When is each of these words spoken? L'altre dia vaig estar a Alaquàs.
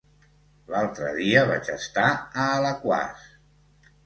L'altre 0.71 1.11
dia 1.17 1.43
vaig 1.51 1.69
estar 1.75 2.07
a 2.15 2.49
Alaquàs. 2.57 3.31